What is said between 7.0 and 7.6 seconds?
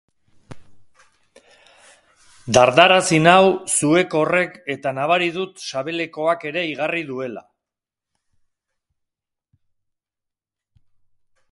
duela.